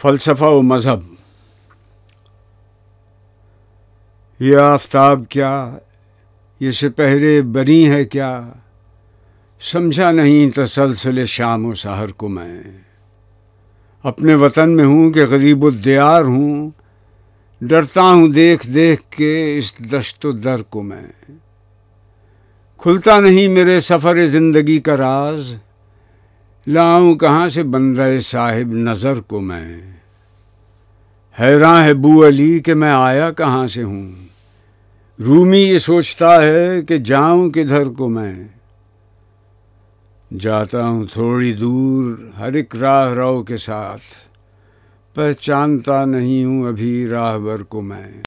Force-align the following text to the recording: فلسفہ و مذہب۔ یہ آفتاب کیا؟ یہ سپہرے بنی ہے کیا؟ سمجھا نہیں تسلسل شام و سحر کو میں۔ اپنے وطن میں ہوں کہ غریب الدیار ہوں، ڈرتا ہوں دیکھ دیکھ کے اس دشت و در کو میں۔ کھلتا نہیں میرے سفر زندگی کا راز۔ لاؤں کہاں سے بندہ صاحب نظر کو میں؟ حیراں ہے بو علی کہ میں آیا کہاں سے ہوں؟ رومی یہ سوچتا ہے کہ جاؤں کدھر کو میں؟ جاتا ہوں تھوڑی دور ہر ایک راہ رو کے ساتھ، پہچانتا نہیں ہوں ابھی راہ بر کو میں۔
فلسفہ 0.00 0.44
و 0.44 0.62
مذہب۔ 0.62 1.00
یہ 4.40 4.56
آفتاب 4.56 5.22
کیا؟ 5.28 5.78
یہ 6.60 6.70
سپہرے 6.70 7.42
بنی 7.42 7.90
ہے 7.90 8.04
کیا؟ 8.04 8.48
سمجھا 9.60 10.10
نہیں 10.10 10.50
تسلسل 10.50 11.24
شام 11.24 11.66
و 11.66 11.74
سحر 11.74 12.12
کو 12.12 12.28
میں۔ 12.28 12.62
اپنے 14.02 14.34
وطن 14.34 14.70
میں 14.70 14.84
ہوں 14.84 15.10
کہ 15.10 15.26
غریب 15.26 15.64
الدیار 15.64 16.22
ہوں، 16.22 16.70
ڈرتا 17.60 18.02
ہوں 18.02 18.28
دیکھ 18.28 18.66
دیکھ 18.66 19.02
کے 19.10 19.58
اس 19.58 19.92
دشت 19.92 20.26
و 20.26 20.32
در 20.32 20.62
کو 20.62 20.82
میں۔ 20.82 21.30
کھلتا 22.78 23.20
نہیں 23.20 23.48
میرے 23.48 23.80
سفر 23.80 24.26
زندگی 24.26 24.78
کا 24.78 24.96
راز۔ 24.96 25.54
لاؤں 26.66 27.16
کہاں 27.16 27.48
سے 27.48 27.62
بندہ 27.62 28.06
صاحب 28.20 28.72
نظر 28.72 29.20
کو 29.20 29.40
میں؟ 29.40 29.80
حیراں 31.40 31.84
ہے 31.84 31.94
بو 31.94 32.26
علی 32.26 32.58
کہ 32.58 32.74
میں 32.74 32.92
آیا 32.92 33.30
کہاں 33.30 33.66
سے 33.66 33.82
ہوں؟ 33.82 34.12
رومی 35.24 35.58
یہ 35.58 35.78
سوچتا 35.78 36.42
ہے 36.42 36.82
کہ 36.82 36.98
جاؤں 36.98 37.50
کدھر 37.50 37.84
کو 37.84 38.08
میں؟ 38.08 38.34
جاتا 40.38 40.88
ہوں 40.88 41.06
تھوڑی 41.12 41.52
دور 41.52 42.18
ہر 42.38 42.52
ایک 42.52 42.76
راہ 42.76 43.12
رو 43.12 43.42
کے 43.42 43.56
ساتھ، 43.56 44.02
پہچانتا 45.14 46.04
نہیں 46.04 46.44
ہوں 46.44 46.68
ابھی 46.68 47.08
راہ 47.08 47.38
بر 47.38 47.62
کو 47.62 47.82
میں۔ 47.82 48.22